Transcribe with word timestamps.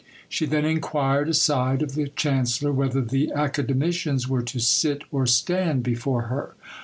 She 0.27 0.47
then 0.47 0.65
inquired 0.65 1.29
aside 1.29 1.83
of 1.83 1.93
the 1.93 2.07
chancellor 2.07 2.71
whether 2.71 3.01
the 3.01 3.31
academicians 3.33 4.27
were 4.27 4.41
to 4.41 4.57
sit 4.59 5.03
or 5.11 5.27
stand 5.27 5.83
before 5.83 6.23
her? 6.23 6.55